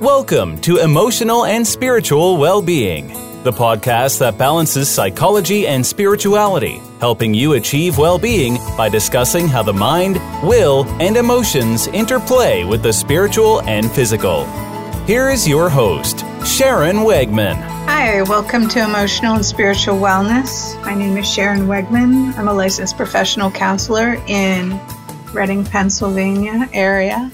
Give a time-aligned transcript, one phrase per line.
[0.00, 3.08] Welcome to Emotional and Spiritual Well-Being,
[3.42, 9.74] the podcast that balances psychology and spirituality, helping you achieve well-being by discussing how the
[9.74, 14.46] mind, will, and emotions interplay with the spiritual and physical.
[15.04, 17.56] Here is your host, Sharon Wegman.
[17.84, 20.82] Hi, welcome to Emotional and Spiritual Wellness.
[20.82, 22.34] My name is Sharon Wegman.
[22.38, 24.80] I'm a licensed professional counselor in
[25.34, 27.30] Reading, Pennsylvania area.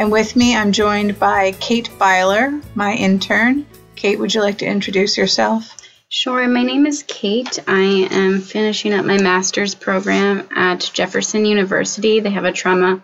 [0.00, 3.66] And with me, I'm joined by Kate Beiler, my intern.
[3.96, 5.76] Kate, would you like to introduce yourself?
[6.08, 6.48] Sure.
[6.48, 7.58] My name is Kate.
[7.68, 12.18] I am finishing up my master's program at Jefferson University.
[12.18, 13.02] They have a trauma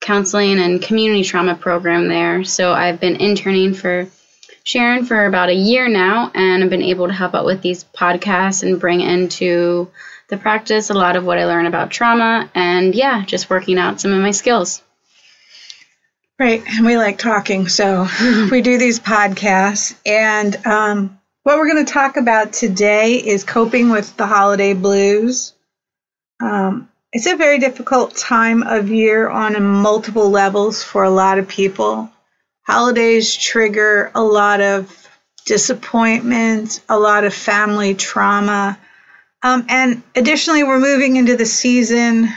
[0.00, 2.42] counseling and community trauma program there.
[2.42, 4.08] So I've been interning for
[4.64, 7.84] Sharon for about a year now, and I've been able to help out with these
[7.84, 9.92] podcasts and bring into
[10.26, 14.00] the practice a lot of what I learn about trauma and yeah, just working out
[14.00, 14.82] some of my skills.
[16.38, 16.62] Right.
[16.66, 17.68] And we like talking.
[17.68, 18.08] So
[18.50, 19.96] we do these podcasts.
[20.04, 25.52] And um, what we're going to talk about today is coping with the holiday blues.
[26.42, 31.46] Um, it's a very difficult time of year on multiple levels for a lot of
[31.46, 32.10] people.
[32.66, 35.08] Holidays trigger a lot of
[35.46, 38.76] disappointment, a lot of family trauma.
[39.44, 42.28] Um, and additionally, we're moving into the season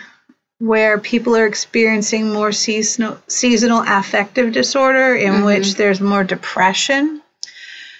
[0.60, 5.46] where people are experiencing more seasonal seasonal affective disorder in mm-hmm.
[5.46, 7.22] which there's more depression.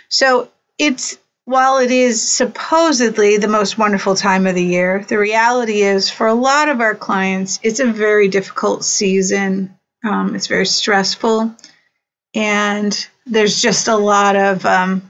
[0.10, 5.82] So it's while it is supposedly the most wonderful time of the year, the reality
[5.82, 9.74] is for a lot of our clients, it's a very difficult season.
[10.04, 11.56] Um, it's very stressful,
[12.34, 15.10] and there's just a lot of um,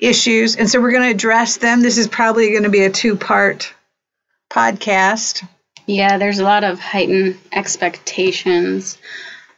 [0.00, 0.56] issues.
[0.56, 1.80] And so we're going to address them.
[1.80, 3.72] This is probably going to be a two part
[4.52, 5.46] podcast.
[5.86, 8.98] Yeah, there's a lot of heightened expectations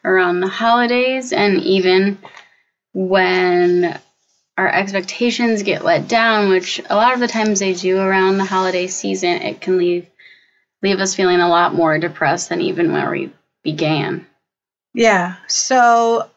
[0.04, 2.18] around the holidays, and even
[2.92, 3.98] when
[4.56, 8.44] our expectations get let down, which a lot of the times they do around the
[8.44, 10.06] holiday season, it can leave
[10.82, 14.26] leave us feeling a lot more depressed than even where we began.
[14.92, 15.36] Yeah.
[15.48, 16.28] So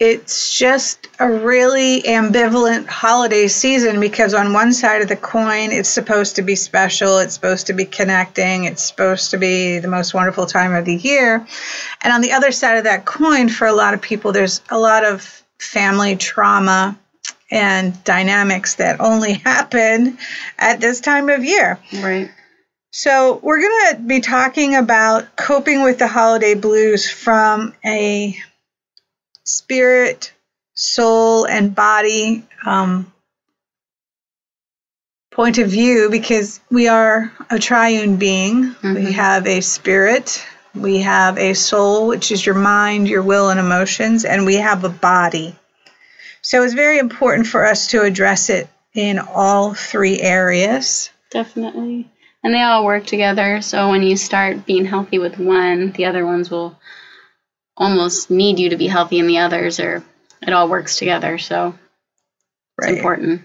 [0.00, 5.90] it's just a really ambivalent holiday season because on one side of the coin it's
[5.90, 10.14] supposed to be special it's supposed to be connecting it's supposed to be the most
[10.14, 11.46] wonderful time of the year.
[12.00, 14.78] And on the other side of that coin for a lot of people there's a
[14.78, 16.98] lot of family trauma
[17.50, 20.16] and dynamics that only happen
[20.58, 21.78] at this time of year.
[21.92, 22.30] Right.
[22.92, 28.36] So, we're going to be talking about coping with the holiday blues from a
[29.50, 30.32] spirit,
[30.74, 33.12] soul, and body um,
[35.30, 38.64] point of view because we are a triune being.
[38.64, 38.94] Mm-hmm.
[38.94, 40.44] We have a spirit,
[40.74, 44.84] we have a soul, which is your mind, your will, and emotions, and we have
[44.84, 45.54] a body.
[46.42, 51.10] So it's very important for us to address it in all three areas.
[51.30, 52.08] Definitely.
[52.42, 53.60] And they all work together.
[53.60, 56.78] So when you start being healthy with one, the other ones will
[57.80, 60.04] almost need you to be healthy in the others or
[60.42, 61.74] it all works together so
[62.78, 63.42] it's important.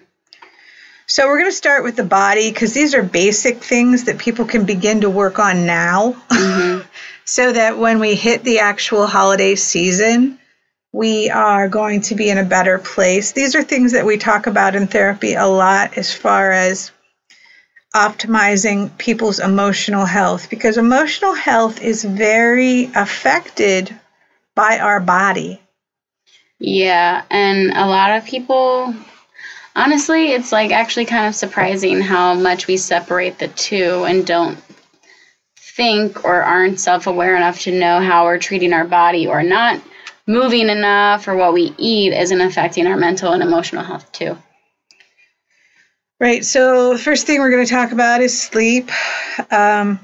[1.08, 4.46] So we're going to start with the body because these are basic things that people
[4.46, 6.14] can begin to work on now.
[6.30, 6.88] Mm-hmm.
[7.26, 10.38] so that when we hit the actual holiday season
[10.96, 13.34] we are going to be in a better place.
[13.34, 16.90] These are things that we talk about in therapy a lot as far as
[17.94, 23.94] optimizing people's emotional health because emotional health is very affected
[24.56, 25.62] by our body.
[26.60, 28.96] Yeah, and a lot of people
[29.76, 34.58] honestly, it's like actually kind of surprising how much we separate the two and don't
[35.58, 39.82] think or aren't self aware enough to know how we're treating our body or not
[40.26, 44.38] moving enough or what we eat isn't affecting our mental and emotional health too.
[46.20, 46.46] Right.
[46.46, 48.90] So, the first thing we're going to talk about is sleep.
[49.52, 50.00] Um,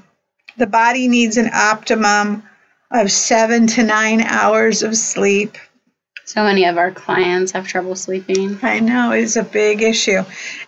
[0.57, 2.43] the body needs an optimum
[2.91, 5.57] of seven to nine hours of sleep.
[6.25, 8.59] So many of our clients have trouble sleeping.
[8.61, 10.23] I know it's a big issue.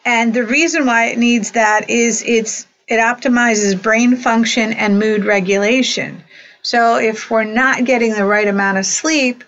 [0.06, 5.26] And the reason why it needs that is it's it optimizes brain function and mood
[5.26, 6.24] regulation.
[6.62, 9.44] So if we're not getting the right amount of sleep,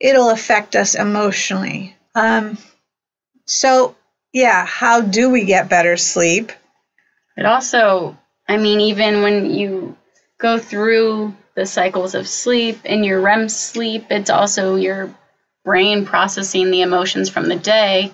[0.00, 1.96] it'll affect us emotionally.
[2.14, 2.56] Um,
[3.46, 3.96] so
[4.32, 6.52] yeah, how do we get better sleep?
[7.36, 8.16] It also,
[8.48, 9.96] I mean, even when you
[10.38, 12.84] go through the cycles of sleep.
[12.84, 15.14] In your REM sleep, it's also your
[15.64, 18.12] brain processing the emotions from the day.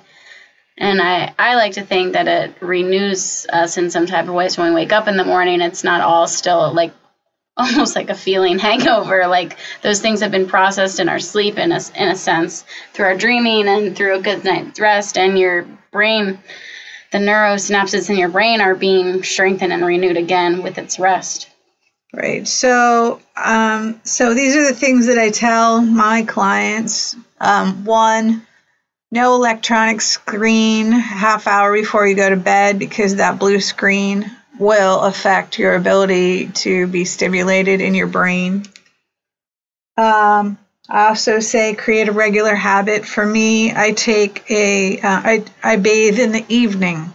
[0.77, 4.49] And I, I like to think that it renews us in some type of way.
[4.49, 6.93] So when we wake up in the morning, it's not all still like
[7.59, 9.27] almost like a feeling hangover.
[9.27, 13.07] Like those things have been processed in our sleep, in a, in a sense, through
[13.07, 16.39] our dreaming and through a good night's rest, and your brain,
[17.11, 21.49] the neurosynapses in your brain are being strengthened and renewed again with its rest.
[22.13, 22.49] Right.
[22.49, 27.15] So, um, so these are the things that I tell my clients.
[27.39, 28.47] Um, one,
[29.11, 35.01] no electronic screen half hour before you go to bed because that blue screen will
[35.01, 38.65] affect your ability to be stimulated in your brain.
[39.97, 40.59] Um,
[40.89, 43.05] I also say create a regular habit.
[43.05, 47.13] For me, I take a uh, I, I bathe in the evening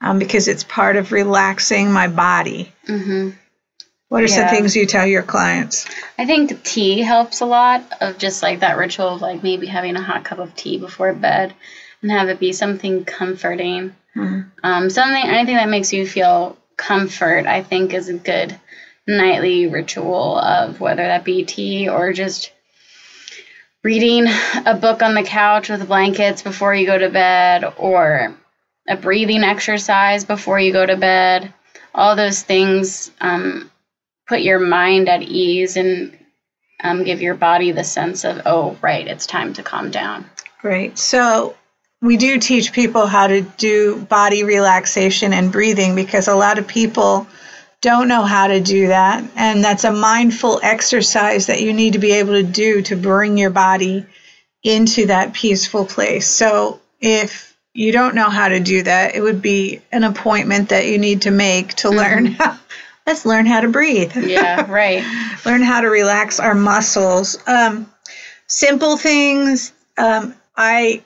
[0.00, 2.72] um, because it's part of relaxing my body.
[2.86, 3.30] Mm-hmm.
[4.10, 4.48] What are yeah.
[4.48, 5.86] some things you tell your clients?
[6.18, 9.94] I think tea helps a lot of just like that ritual of like maybe having
[9.94, 11.54] a hot cup of tea before bed
[12.02, 13.94] and have it be something comforting.
[14.16, 14.40] Mm-hmm.
[14.64, 18.58] Um, something, anything that makes you feel comfort, I think, is a good
[19.06, 22.50] nightly ritual of whether that be tea or just
[23.84, 24.26] reading
[24.66, 28.34] a book on the couch with blankets before you go to bed or
[28.88, 31.54] a breathing exercise before you go to bed.
[31.94, 33.70] All those things um,
[34.30, 36.16] put your mind at ease and
[36.84, 40.24] um, give your body the sense of, oh, right, it's time to calm down.
[40.60, 40.96] Great.
[40.98, 41.56] So,
[42.00, 46.68] we do teach people how to do body relaxation and breathing because a lot of
[46.68, 47.26] people
[47.80, 49.24] don't know how to do that.
[49.34, 53.36] And that's a mindful exercise that you need to be able to do to bring
[53.36, 54.06] your body
[54.62, 56.28] into that peaceful place.
[56.28, 60.86] So if you don't know how to do that, it would be an appointment that
[60.86, 61.98] you need to make to mm-hmm.
[61.98, 62.58] learn how.
[63.10, 64.16] Let's learn how to breathe.
[64.16, 65.02] Yeah, right.
[65.44, 67.36] learn how to relax our muscles.
[67.44, 67.92] Um,
[68.46, 69.72] simple things.
[69.98, 71.02] Um, I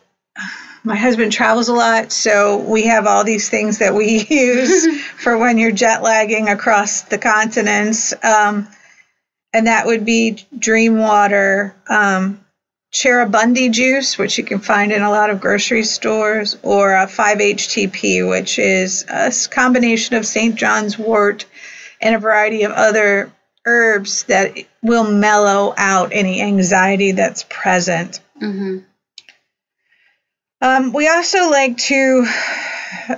[0.85, 5.39] my husband travels a lot, so we have all these things that we use for
[5.39, 8.13] when you're jet lagging across the continents.
[8.23, 8.69] Um,
[9.55, 12.45] and that would be Dream Water, um,
[12.93, 18.29] Cheribundi juice, which you can find in a lot of grocery stores, or a 5-HTP,
[18.29, 20.55] which is a combination of St.
[20.55, 21.47] John's wort
[22.01, 23.33] and a variety of other
[23.67, 28.21] herbs that will mellow out any anxiety that's present.
[28.41, 28.79] Mm-hmm.
[30.61, 32.27] Um, we also like to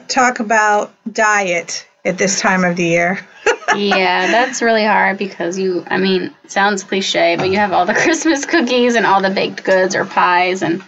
[0.09, 3.27] talk about diet at this time of the year.
[3.77, 7.95] yeah, that's really hard because you, I mean, sounds cliche, but you have all the
[8.03, 10.83] Christmas cookies and all the baked goods or pies, and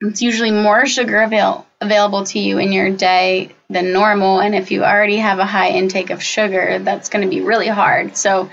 [0.00, 4.40] it's usually more sugar avail- available to you in your day than normal.
[4.40, 7.68] And if you already have a high intake of sugar, that's going to be really
[7.68, 8.16] hard.
[8.16, 8.50] So,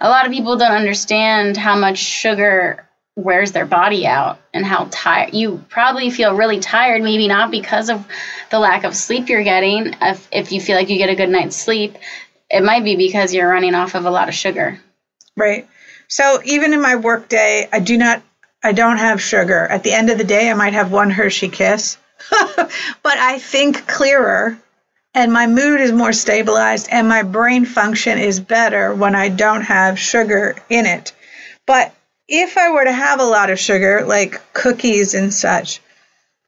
[0.00, 2.88] a lot of people don't understand how much sugar
[3.18, 7.90] wears their body out and how tired you probably feel really tired maybe not because
[7.90, 8.06] of
[8.50, 9.92] the lack of sleep you're getting.
[10.00, 11.96] If, if you feel like you get a good night's sleep
[12.48, 14.80] it might be because you're running off of a lot of sugar.
[15.36, 15.68] Right.
[16.06, 18.22] So even in my work day i do not
[18.62, 19.66] i don't have sugar.
[19.66, 21.98] At the end of the day i might have one hershey kiss
[23.02, 24.58] but i think clearer
[25.14, 29.62] and my mood is more stabilized and my brain function is better when i don't
[29.62, 31.12] have sugar in it.
[31.68, 31.94] But
[32.28, 35.80] if I were to have a lot of sugar, like cookies and such,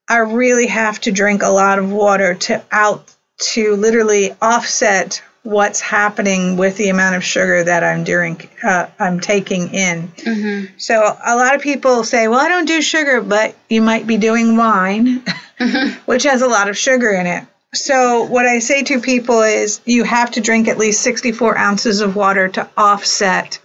[0.08, 3.14] I really have to drink a lot of water to out
[3.52, 9.20] to literally offset what's happening with the amount of sugar that I'm doing, uh, I'm
[9.20, 10.08] taking in.
[10.08, 10.74] Mm-hmm.
[10.76, 14.18] So a lot of people say, "Well, I don't do sugar," but you might be
[14.18, 15.98] doing wine, mm-hmm.
[16.06, 17.44] which has a lot of sugar in it.
[17.72, 22.00] So what I say to people is, you have to drink at least 64 ounces
[22.00, 23.60] of water to offset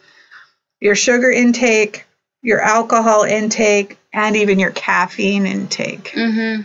[0.79, 2.05] your sugar intake,
[2.43, 6.11] your alcohol intake, and even your caffeine intake.
[6.13, 6.61] Mm-hmm.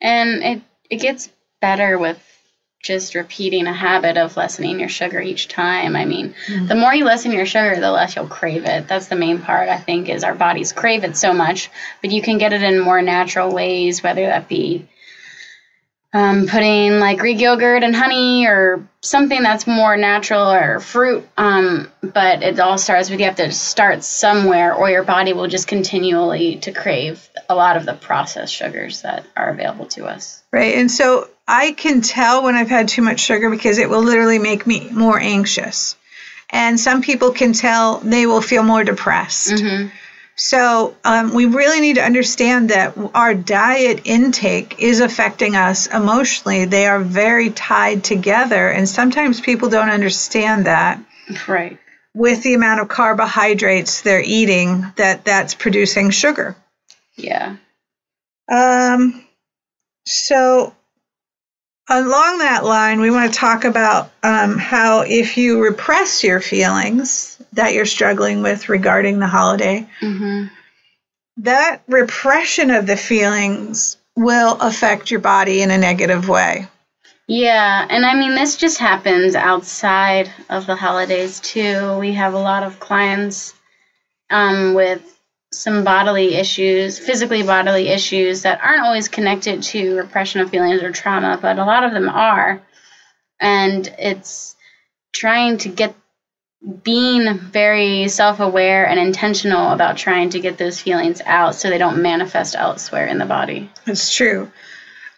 [0.00, 1.30] And it it gets
[1.60, 2.22] better with
[2.86, 5.96] just repeating a habit of lessening your sugar each time.
[5.96, 6.66] I mean, mm-hmm.
[6.66, 8.86] the more you lessen your sugar, the less you'll crave it.
[8.86, 11.68] That's the main part, I think, is our bodies crave it so much,
[12.00, 14.88] but you can get it in more natural ways, whether that be
[16.12, 21.28] um, putting like Greek yogurt and honey or something that's more natural or fruit.
[21.36, 25.48] Um, but it all starts with you have to start somewhere, or your body will
[25.48, 30.42] just continually to crave a lot of the processed sugars that are available to us.
[30.52, 34.02] Right, and so I can tell when I've had too much sugar because it will
[34.02, 35.96] literally make me more anxious.
[36.50, 39.50] And some people can tell they will feel more depressed.
[39.50, 39.88] Mm-hmm.
[40.36, 46.66] So um, we really need to understand that our diet intake is affecting us emotionally.
[46.66, 51.00] They are very tied together, and sometimes people don't understand that.
[51.48, 51.78] Right.
[52.14, 56.54] With the amount of carbohydrates they're eating, that that's producing sugar.
[57.16, 57.56] Yeah.
[58.50, 59.24] Um.
[60.04, 60.74] So
[61.88, 67.40] along that line, we want to talk about um, how if you repress your feelings
[67.52, 70.46] that you're struggling with regarding the holiday, Mm-hmm.
[71.38, 76.66] that repression of the feelings will affect your body in a negative way.
[77.28, 81.98] Yeah, and I mean, this just happens outside of the holidays too.
[81.98, 83.52] We have a lot of clients
[84.30, 85.15] um, with
[85.52, 90.92] some bodily issues, physically bodily issues that aren't always connected to repression of feelings or
[90.92, 92.62] trauma, but a lot of them are.
[93.40, 94.56] And it's
[95.12, 95.94] trying to get,
[96.82, 101.78] being very self aware and intentional about trying to get those feelings out so they
[101.78, 103.70] don't manifest elsewhere in the body.
[103.86, 104.50] It's true.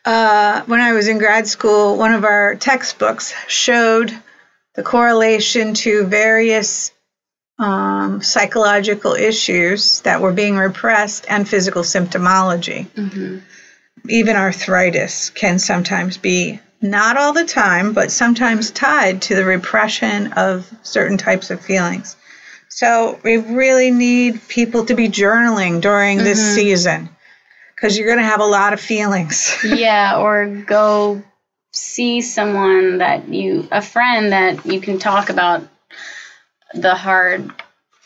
[0.04, 4.12] Uh, when I was in grad school, one of our textbooks showed
[4.74, 6.92] the correlation to various
[7.58, 12.86] um, psychological issues that were being repressed and physical symptomology.
[12.88, 13.38] Mm-hmm.
[14.08, 20.32] Even arthritis can sometimes be, not all the time, but sometimes tied to the repression
[20.34, 22.16] of certain types of feelings.
[22.68, 26.54] So we really need people to be journaling during this Mhm.
[26.54, 27.08] season
[27.74, 29.56] because you're going to have a lot of feelings.
[29.64, 31.22] yeah, or go
[31.72, 35.66] see someone that you, a friend that you can talk about
[36.74, 37.52] the hard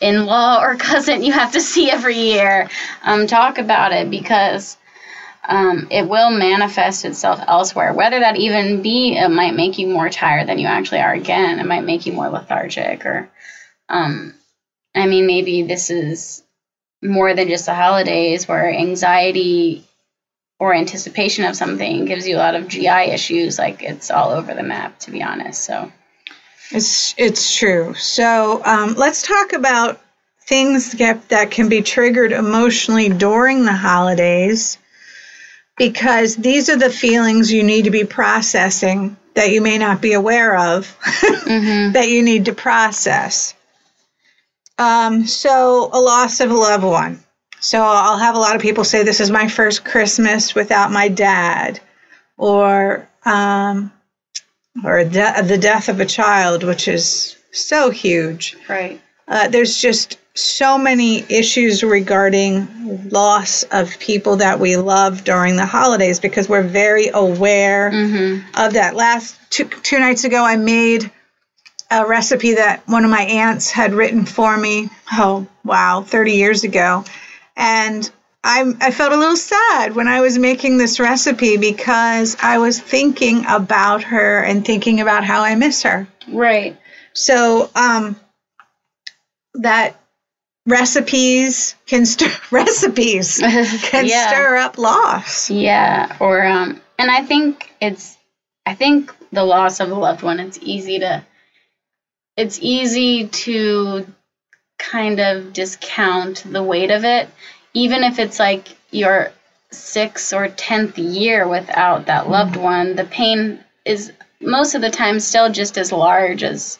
[0.01, 2.69] in law or cousin you have to see every year.
[3.03, 4.77] Um, talk about it because
[5.47, 7.93] um, it will manifest itself elsewhere.
[7.93, 11.59] Whether that even be, it might make you more tired than you actually are again.
[11.59, 13.29] It might make you more lethargic or,
[13.89, 14.33] um,
[14.95, 16.43] I mean, maybe this is
[17.01, 19.83] more than just the holidays where anxiety
[20.59, 23.59] or anticipation of something gives you a lot of GI issues.
[23.59, 25.61] Like it's all over the map, to be honest.
[25.61, 25.91] So,
[26.73, 27.93] It's it's true.
[27.95, 30.01] So um, let's talk about
[30.41, 34.77] things that, that can be triggered emotionally during the holidays,
[35.77, 40.13] because these are the feelings you need to be processing that you may not be
[40.13, 41.93] aware of Mhm.
[41.93, 43.53] that you need to process.
[44.77, 47.23] Um, so a loss of a loved one.
[47.59, 51.07] So I'll have a lot of people say, "This is my first Christmas without my
[51.07, 51.79] dad,"
[52.37, 53.91] or um,
[54.83, 58.55] or de- the death of a child, which is so huge.
[58.69, 58.99] right.
[59.27, 65.65] Uh, there's just so many issues regarding loss of people that we love during the
[65.65, 68.95] holidays because we're very aware hmm of that.
[68.95, 71.09] Last two, two nights ago, I made
[71.91, 74.89] a recipe that one of my aunts had written for me.
[75.11, 77.05] Oh, wow, 30 years ago.
[77.55, 78.09] And
[78.43, 82.79] I, I felt a little sad when I was making this recipe because I was
[82.79, 86.07] thinking about her and thinking about how I miss her.
[86.27, 86.77] Right.
[87.13, 88.17] So, um,
[89.55, 89.95] that
[90.65, 93.37] recipes can stir recipes
[93.83, 94.29] can yeah.
[94.29, 95.49] stir up loss.
[95.49, 96.17] Yeah.
[96.19, 98.17] Or um, and I think it's,
[98.65, 100.39] I think the loss of a loved one.
[100.39, 101.25] It's easy to,
[102.35, 104.05] it's easy to
[104.77, 107.29] kind of discount the weight of it,
[107.73, 109.31] even if it's like your
[109.71, 112.63] sixth or tenth year without that loved mm-hmm.
[112.63, 112.95] one.
[112.95, 116.79] The pain is most of the time still just as large as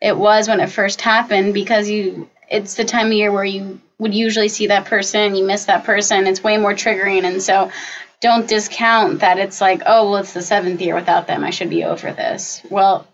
[0.00, 3.80] it was when it first happened because you it's the time of year where you
[3.98, 7.70] would usually see that person you miss that person it's way more triggering and so
[8.20, 11.68] don't discount that it's like oh well it's the seventh year without them i should
[11.68, 13.06] be over this well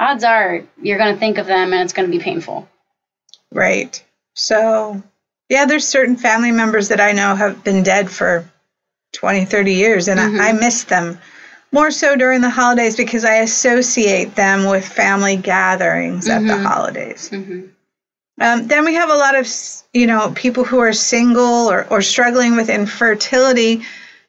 [0.00, 2.68] odds are you're going to think of them and it's going to be painful
[3.52, 4.02] Right.
[4.34, 5.02] So,
[5.50, 8.48] yeah, there's certain family members that I know have been dead for
[9.12, 10.40] 20, 30 years, and Mhm.
[10.40, 11.18] I, I miss them
[11.72, 16.62] more so during the holidays because I associate them with family gatherings at the Mhm.
[16.64, 17.28] holidays.
[17.28, 17.60] hmm
[18.40, 19.46] Um, then we have a lot of,
[19.92, 23.82] you know, people who are single or, or struggling with infertility.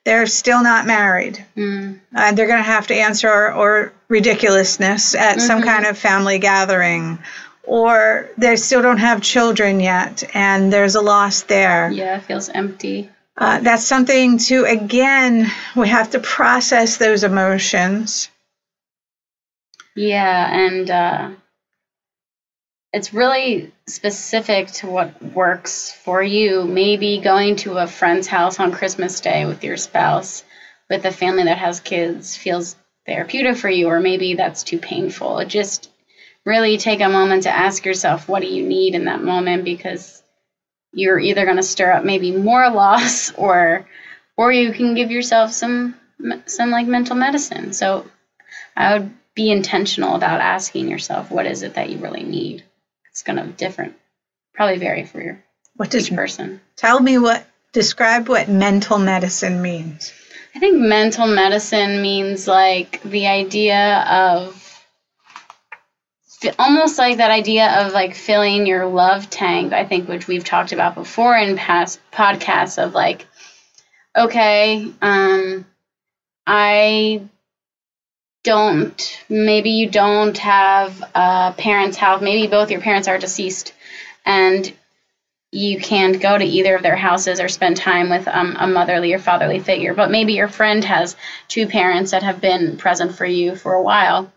[0.03, 1.45] They're still not married.
[1.55, 5.65] mm Uh, they're going to have to answer or, or ridiculousness at some Mhm.
[5.65, 7.19] kind of family gathering,
[7.63, 11.91] or they still don't have children yet, and there's a loss there.
[11.91, 18.29] yeah it feels empty Uh, that's something to, again, we have to process those emotions.
[19.95, 21.29] Yeah, and uh,
[22.93, 26.65] it's really specific to what works for you.
[26.65, 30.43] Maybe going to a friend's house on Christmas Day with your spouse,
[30.89, 32.75] with a family that has kids, feels
[33.05, 35.39] therapeutic for you, or maybe that's too painful.
[35.39, 35.89] It Just
[36.45, 39.63] really take a moment to ask yourself, what do you need in that moment?
[39.63, 40.23] Because
[40.93, 43.87] you're either going to stir up maybe more loss, or
[44.37, 45.95] or you can give yourself some
[46.45, 47.73] some like mental medicine.
[47.73, 48.05] So
[48.75, 52.63] I would be intentional about asking yourself what is it that you really need.
[53.11, 53.95] It's going to be different,
[54.53, 55.43] probably vary for your
[55.75, 56.61] What does each person.
[56.75, 60.13] tell me what describe what mental medicine means?
[60.53, 64.60] I think mental medicine means like the idea of
[66.57, 70.71] almost like that idea of like filling your love tank, I think, which we've talked
[70.71, 73.25] about before in past podcasts of like,
[74.15, 75.65] okay, um,
[76.47, 77.21] I
[78.43, 83.73] don't, maybe you don't have a parent's house, maybe both your parents are deceased
[84.25, 84.71] and
[85.51, 89.13] you can't go to either of their houses or spend time with um, a motherly
[89.13, 91.15] or fatherly figure, but maybe your friend has
[91.49, 94.31] two parents that have been present for you for a while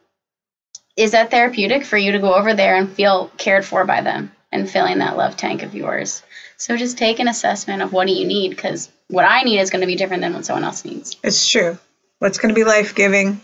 [0.97, 4.33] is that therapeutic for you to go over there and feel cared for by them
[4.53, 6.23] and filling that love tank of yours?
[6.57, 9.71] So just take an assessment of what do you need because what I need is
[9.71, 11.17] going to be different than what someone else needs.
[11.23, 11.79] It's true.
[12.19, 13.41] What's going to be life giving?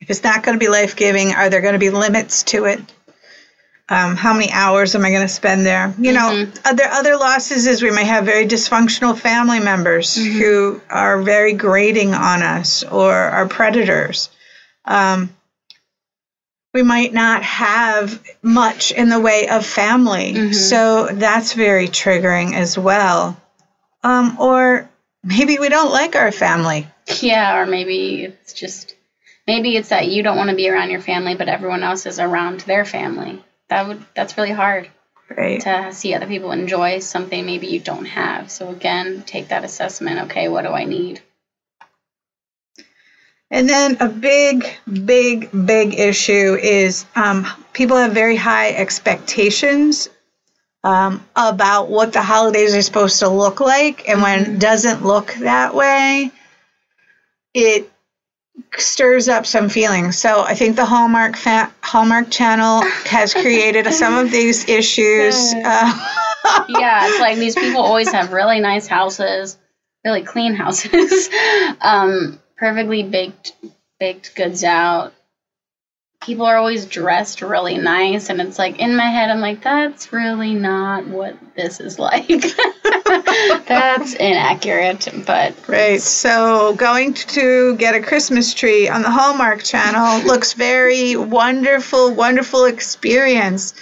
[0.00, 2.66] If it's not going to be life giving, are there going to be limits to
[2.66, 2.80] it?
[3.88, 5.94] Um, how many hours am I going to spend there?
[5.98, 6.58] You know, mm-hmm.
[6.64, 10.38] other other losses is we may have very dysfunctional family members mm-hmm.
[10.38, 14.28] who are very grating on us or are predators.
[14.84, 15.35] Um,
[16.76, 20.34] we might not have much in the way of family.
[20.34, 20.52] Mm-hmm.
[20.52, 23.40] So that's very triggering as well.
[24.04, 24.86] Um, or
[25.24, 26.86] maybe we don't like our family.
[27.22, 28.94] Yeah, or maybe it's just
[29.46, 32.20] maybe it's that you don't want to be around your family, but everyone else is
[32.20, 33.42] around their family.
[33.68, 34.90] That would that's really hard.
[35.34, 35.62] Right.
[35.62, 38.50] To see other people enjoy something maybe you don't have.
[38.50, 40.26] So again, take that assessment.
[40.26, 41.22] Okay, what do I need?
[43.50, 44.66] And then a big,
[45.04, 50.08] big, big issue is um, people have very high expectations
[50.82, 54.08] um, about what the holidays are supposed to look like.
[54.08, 54.58] And when it mm-hmm.
[54.58, 56.32] doesn't look that way,
[57.54, 57.90] it
[58.76, 60.18] stirs up some feelings.
[60.18, 65.52] So I think the Hallmark fa- Hallmark Channel has created some of these issues.
[65.54, 69.58] Uh, yeah, it's like these people always have really nice houses,
[70.04, 71.28] really clean houses.
[71.80, 73.52] um, perfectly baked
[73.98, 75.12] baked goods out.
[76.22, 80.12] People are always dressed really nice, and it's like in my head, I'm like, that's
[80.12, 82.26] really not what this is like.
[83.66, 86.00] that's inaccurate, but right.
[86.00, 92.64] So going to get a Christmas tree on the Hallmark Channel looks very wonderful, wonderful
[92.64, 93.74] experience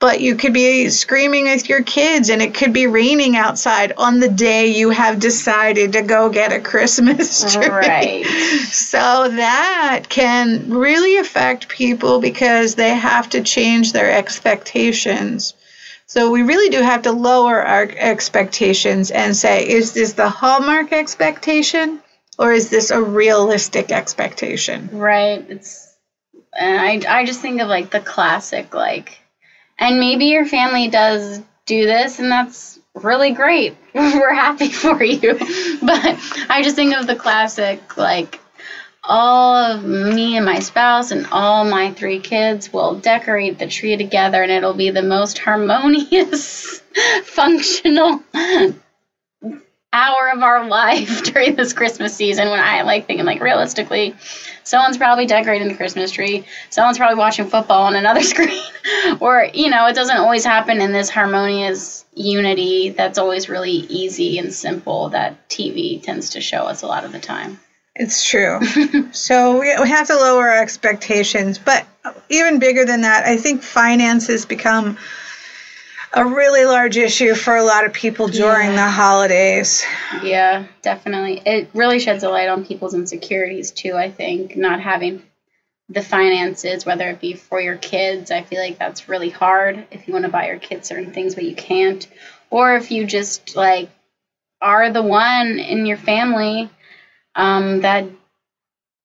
[0.00, 4.18] but you could be screaming with your kids and it could be raining outside on
[4.18, 7.68] the day you have decided to go get a Christmas tree.
[7.68, 8.24] Right.
[8.24, 15.52] So that can really affect people because they have to change their expectations.
[16.06, 20.92] So we really do have to lower our expectations and say, is this the hallmark
[20.94, 22.00] expectation
[22.38, 24.88] or is this a realistic expectation?
[24.92, 25.44] Right.
[25.50, 25.94] It's
[26.58, 29.20] I I just think of like the classic like
[29.80, 33.76] and maybe your family does do this, and that's really great.
[33.94, 35.32] We're happy for you.
[35.82, 38.38] but I just think of the classic, like,
[39.02, 43.96] all of me and my spouse and all my three kids will decorate the tree
[43.96, 46.80] together, and it'll be the most harmonious,
[47.24, 48.22] functional
[49.92, 54.14] hour of our life during this Christmas season when I like thinking like realistically,
[54.64, 58.62] someone's probably decorating the Christmas tree, someone's probably watching football on another screen,
[59.20, 64.38] or you know, it doesn't always happen in this harmonious unity that's always really easy
[64.38, 67.58] and simple that TV tends to show us a lot of the time.
[67.96, 68.60] It's true.
[69.12, 71.86] so we have to lower our expectations, but
[72.28, 74.96] even bigger than that, I think finances become
[76.12, 78.84] a really large issue for a lot of people during yeah.
[78.84, 79.84] the holidays.
[80.22, 81.40] Yeah, definitely.
[81.46, 85.22] It really sheds a light on people's insecurities too, I think, not having
[85.88, 88.30] the finances, whether it be for your kids.
[88.30, 91.34] I feel like that's really hard if you want to buy your kids certain things
[91.34, 92.06] but you can't.
[92.50, 93.90] Or if you just like
[94.60, 96.68] are the one in your family
[97.34, 98.04] um, that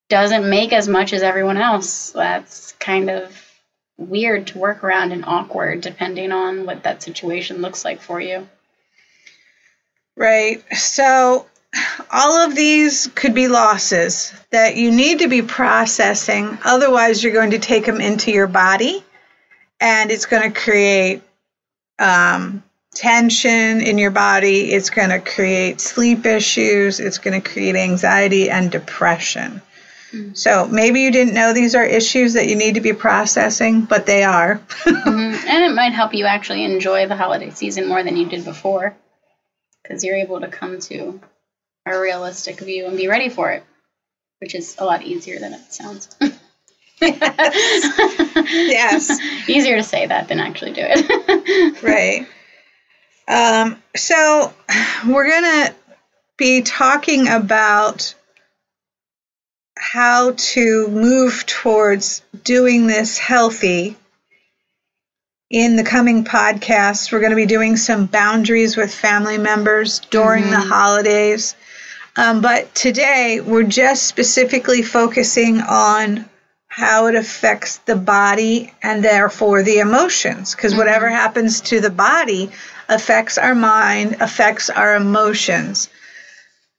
[0.10, 2.12] doesn't make as much as everyone else.
[2.12, 3.45] That's kind of
[3.98, 8.48] weird to work around and awkward depending on what that situation looks like for you.
[10.16, 10.64] Right.
[10.76, 11.46] So,
[12.10, 16.58] all of these could be losses that you need to be processing.
[16.64, 19.04] Otherwise, you're going to take them into your body
[19.82, 21.22] and it's going to create
[22.00, 24.72] um, tension in your body.
[24.72, 27.00] It's going to create sleep issues.
[27.00, 29.62] It's going to create anxiety and depression.
[30.34, 34.06] So maybe you didn't know these are issues that you need to be processing, but
[34.06, 34.56] they are.
[34.84, 35.48] mm-hmm.
[35.48, 38.96] And it might help you actually enjoy the holiday season more than you did before
[39.82, 41.20] because you're able to come to
[41.86, 43.64] a realistic view and be ready for it,
[44.40, 46.10] which is a lot easier than it sounds.
[47.02, 49.20] yes.
[49.48, 51.84] Easier to say that than actually do it.
[51.84, 52.28] right.
[53.28, 54.54] Um, so
[55.08, 55.76] we're going to
[56.38, 58.14] be talking about
[59.96, 63.96] how to move towards doing this healthy
[65.50, 70.44] in the coming podcast, we're going to be doing some boundaries with family members during
[70.44, 70.52] mm-hmm.
[70.52, 71.56] the holidays.
[72.18, 76.26] Um, but today, we're just specifically focusing on
[76.68, 80.54] how it affects the body and therefore the emotions.
[80.54, 80.80] Because mm-hmm.
[80.80, 82.52] whatever happens to the body
[82.90, 85.88] affects our mind, affects our emotions.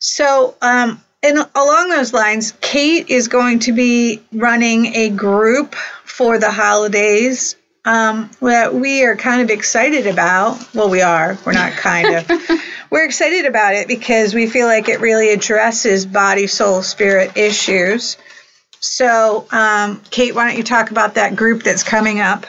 [0.00, 6.38] So, um, and along those lines, Kate is going to be running a group for
[6.38, 10.74] the holidays um, that we are kind of excited about.
[10.74, 11.36] Well, we are.
[11.44, 12.30] We're not kind of.
[12.90, 18.16] We're excited about it because we feel like it really addresses body, soul, spirit issues.
[18.80, 22.46] So, um, Kate, why don't you talk about that group that's coming up?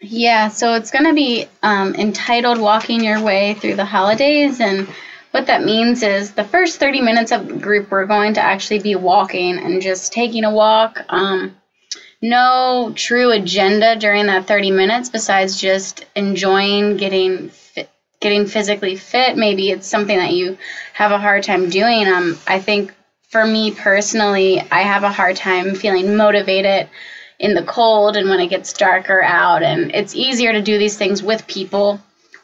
[0.00, 4.60] Yeah, so it's going to be um, entitled Walking Your Way Through the Holidays.
[4.60, 4.88] And
[5.30, 8.80] what that means is the first 30 minutes of the group, we're going to actually
[8.80, 11.04] be walking and just taking a walk.
[11.08, 11.56] Um,
[12.22, 17.50] no true agenda during that 30 minutes besides just enjoying getting
[18.20, 19.36] getting physically fit.
[19.36, 20.58] Maybe it's something that you
[20.92, 22.06] have a hard time doing.
[22.06, 22.92] Um, I think
[23.30, 26.90] for me personally, I have a hard time feeling motivated
[27.38, 30.98] in the cold and when it gets darker out and it's easier to do these
[30.98, 31.98] things with people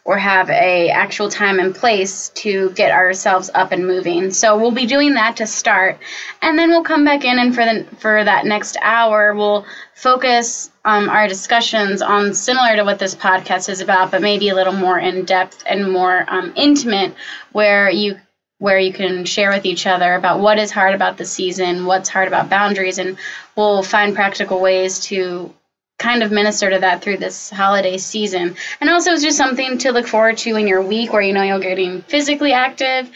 [0.06, 4.30] or have a actual time and place to get ourselves up and moving.
[4.30, 5.98] So we'll be doing that to start,
[6.40, 10.70] and then we'll come back in and for the for that next hour we'll focus
[10.84, 14.72] um, our discussions on similar to what this podcast is about, but maybe a little
[14.72, 17.12] more in depth and more um, intimate,
[17.50, 18.16] where you
[18.58, 22.08] where you can share with each other about what is hard about the season, what's
[22.08, 23.18] hard about boundaries, and
[23.56, 25.52] we'll find practical ways to
[25.98, 28.56] kind of minister to that through this holiday season.
[28.80, 31.42] And also, it's just something to look forward to in your week where you know
[31.42, 33.10] you're getting physically active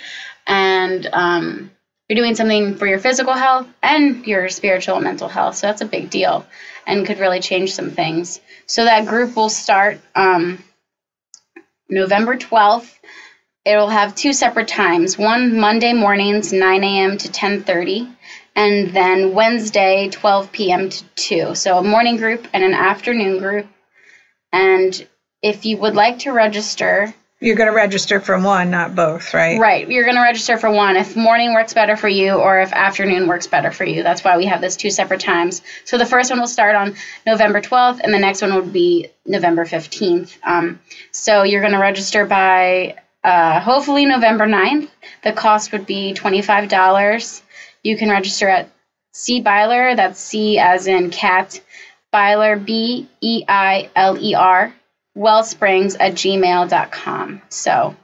[0.46, 1.70] and um,
[2.08, 5.56] you're doing something for your physical health and your spiritual and mental health.
[5.56, 6.46] So that's a big deal
[6.86, 8.40] and could really change some things.
[8.66, 10.62] So that group will start um,
[11.88, 12.92] November 12th.
[13.64, 15.18] It'll have two separate times.
[15.18, 17.18] One Monday mornings, 9 a.m.
[17.18, 18.10] to 10:30,
[18.60, 20.90] and then Wednesday, 12 p.m.
[20.90, 21.54] to 2.
[21.54, 23.66] So a morning group and an afternoon group.
[24.52, 25.08] And
[25.40, 29.58] if you would like to register, you're going to register for one, not both, right?
[29.58, 29.88] Right.
[29.88, 33.28] You're going to register for one if morning works better for you or if afternoon
[33.28, 34.02] works better for you.
[34.02, 35.62] That's why we have this two separate times.
[35.86, 36.96] So the first one will start on
[37.26, 40.36] November 12th and the next one would be November 15th.
[40.44, 40.80] Um,
[41.12, 44.90] so you're going to register by uh, hopefully November 9th.
[45.24, 47.40] The cost would be $25
[47.82, 48.68] you can register at
[49.12, 51.60] C Beiler, that's C as in cat,
[52.12, 54.74] Beiler, B E I L E R,
[55.16, 57.42] wellsprings at gmail.com.
[57.48, 57.96] So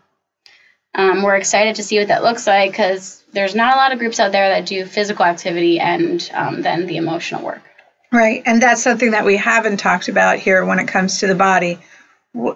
[0.94, 3.98] um, we're excited to see what that looks like because there's not a lot of
[3.98, 7.62] groups out there that do physical activity and um, then the emotional work.
[8.12, 11.34] Right, and that's something that we haven't talked about here when it comes to the
[11.34, 11.78] body.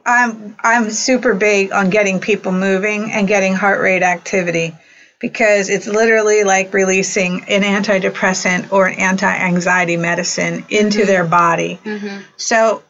[0.06, 4.74] I'm I'm super big on getting people moving and getting heart rate activity
[5.20, 11.06] because it's literally like releasing an antidepressant or an anti-anxiety medicine into mm-hmm.
[11.06, 11.78] their body.
[11.84, 12.22] Mm-hmm.
[12.36, 12.82] So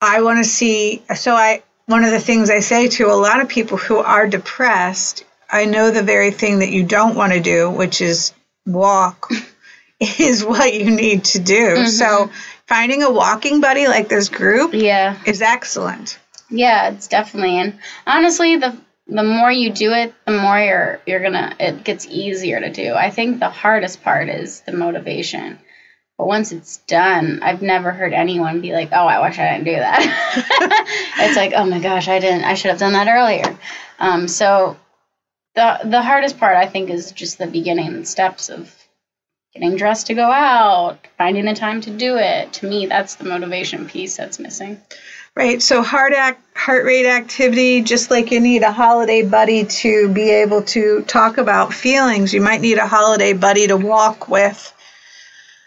[0.00, 3.40] I want to see so I one of the things I say to a lot
[3.40, 7.40] of people who are depressed, I know the very thing that you don't want to
[7.40, 8.34] do, which is
[8.66, 9.30] walk
[10.00, 11.54] is what you need to do.
[11.54, 11.86] Mm-hmm.
[11.88, 12.30] So
[12.66, 16.18] finding a walking buddy like this group yeah is excellent.
[16.50, 18.76] Yeah, it's definitely and honestly the
[19.08, 22.94] the more you do it, the more you're you're gonna it gets easier to do.
[22.94, 25.58] I think the hardest part is the motivation.
[26.18, 29.64] But once it's done, I've never heard anyone be like, "Oh, I wish I didn't
[29.64, 30.00] do that."
[31.20, 32.44] it's like, "Oh my gosh, I didn't.
[32.44, 33.58] I should have done that earlier."
[33.98, 34.76] Um, so
[35.54, 38.74] the the hardest part, I think, is just the beginning steps of
[39.54, 42.52] getting dressed to go out, finding the time to do it.
[42.54, 44.80] To me, that's the motivation piece that's missing.
[45.38, 45.62] Right.
[45.62, 50.30] So heart act, heart rate activity, just like you need a holiday buddy to be
[50.30, 54.74] able to talk about feelings, you might need a holiday buddy to walk with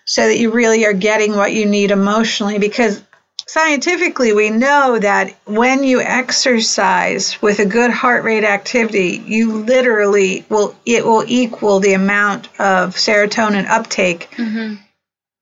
[0.03, 3.01] so that you really are getting what you need emotionally because
[3.47, 10.45] scientifically we know that when you exercise with a good heart rate activity you literally
[10.49, 14.75] will it will equal the amount of serotonin uptake mm-hmm.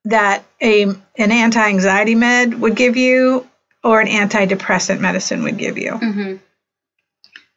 [0.05, 3.48] that a an anti-anxiety med would give you
[3.83, 5.91] or an antidepressant medicine would give you.
[5.91, 6.35] Mm-hmm.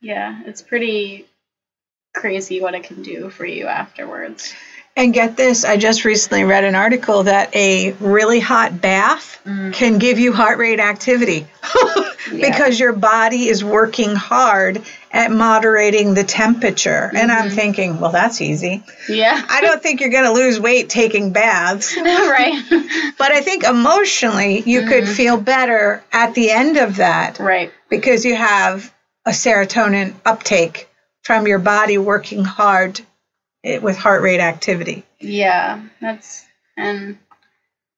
[0.01, 1.27] Yeah, it's pretty
[2.15, 4.55] crazy what it can do for you afterwards.
[4.95, 9.73] And get this, I just recently read an article that a really hot bath mm.
[9.73, 11.47] can give you heart rate activity
[12.31, 17.09] because your body is working hard at moderating the temperature.
[17.09, 17.17] Mm-hmm.
[17.17, 17.57] And I'm mm-hmm.
[17.57, 18.83] thinking, well, that's easy.
[19.09, 19.43] Yeah.
[19.49, 21.97] I don't think you're going to lose weight taking baths.
[21.97, 22.63] right.
[23.19, 24.89] but I think emotionally, you mm-hmm.
[24.89, 27.39] could feel better at the end of that.
[27.39, 27.73] Right.
[27.89, 28.93] Because you have
[29.25, 30.89] a serotonin uptake
[31.23, 33.01] from your body working hard
[33.65, 35.05] with heart rate activity.
[35.21, 36.45] Yeah, that's
[36.77, 37.19] and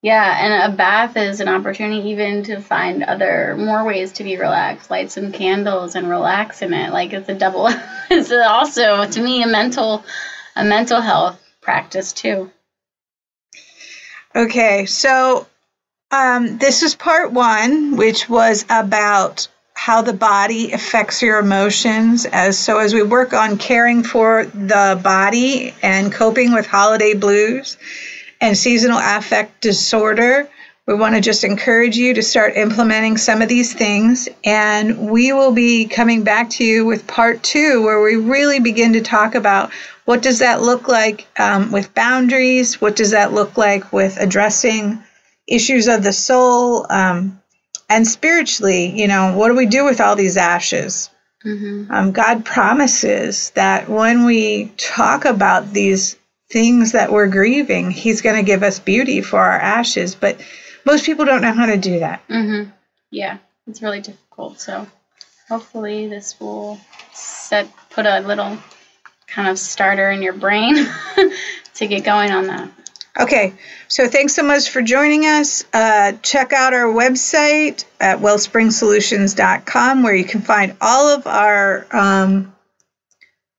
[0.02, 4.36] yeah, and a bath is an opportunity even to find other more ways to be
[4.36, 4.90] relaxed.
[4.90, 6.92] Light some candles and relax in it.
[6.92, 7.68] Like it's a double.
[8.10, 10.04] it's also to me a mental
[10.56, 12.50] a mental health practice too.
[14.36, 15.46] Okay, so
[16.10, 22.58] um, this is part one, which was about how the body affects your emotions as
[22.58, 27.76] so as we work on caring for the body and coping with holiday blues
[28.40, 30.48] and seasonal affect disorder
[30.86, 34.28] we want to just encourage you to start implementing some of these things.
[34.44, 38.92] And we will be coming back to you with part two where we really begin
[38.92, 39.72] to talk about
[40.04, 42.82] what does that look like um, with boundaries?
[42.82, 45.02] What does that look like with addressing
[45.46, 46.86] issues of the soul?
[46.90, 47.40] Um,
[47.88, 51.10] and spiritually, you know, what do we do with all these ashes?
[51.44, 51.92] Mm-hmm.
[51.92, 56.16] Um, God promises that when we talk about these
[56.50, 60.14] things that we're grieving, He's going to give us beauty for our ashes.
[60.14, 60.40] But
[60.86, 62.26] most people don't know how to do that.
[62.28, 62.70] Mm-hmm.
[63.10, 64.60] Yeah, it's really difficult.
[64.60, 64.86] So
[65.48, 66.80] hopefully, this will
[67.12, 68.58] set put a little
[69.26, 70.76] kind of starter in your brain
[71.74, 72.70] to get going on that.
[73.18, 73.54] Okay,
[73.86, 75.64] so thanks so much for joining us.
[75.72, 82.52] Uh, check out our website at wellspringsolutions.com where you can find all of our um,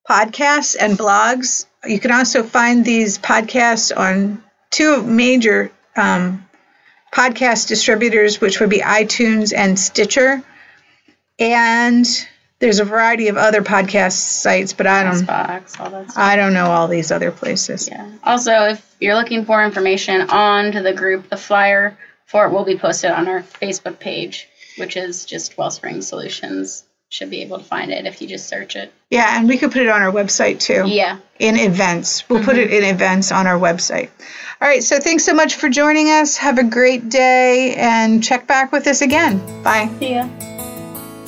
[0.09, 1.67] podcasts and blogs.
[1.85, 6.45] You can also find these podcasts on two major um,
[7.13, 10.43] podcast distributors, which would be iTunes and Stitcher.
[11.39, 12.05] And
[12.65, 16.17] there's a variety of other podcast sites, but I don't.
[16.17, 17.87] I don't know all these other places.
[17.87, 18.09] Yeah.
[18.23, 22.65] Also, if you're looking for information on to the group, the flyer for it will
[22.65, 24.49] be posted on our Facebook page,
[24.79, 26.83] which is just Wellspring Solutions.
[27.09, 28.91] Should be able to find it if you just search it.
[29.11, 30.85] Yeah, and we could put it on our website too.
[30.87, 31.19] Yeah.
[31.37, 32.45] In events, we'll mm-hmm.
[32.45, 34.09] put it in events on our website.
[34.59, 34.83] All right.
[34.83, 36.37] So thanks so much for joining us.
[36.37, 39.37] Have a great day, and check back with us again.
[39.61, 39.91] Bye.
[39.99, 40.54] See ya.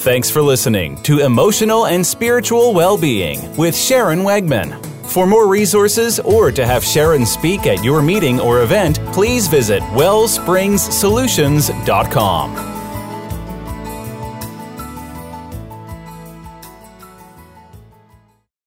[0.08, 4.82] Thanks for listening to Emotional and Spiritual Well-Being with Sharon Wegman.
[5.06, 9.84] For more resources or to have Sharon speak at your meeting or event, please visit
[9.84, 12.76] wellspringssolutions.com.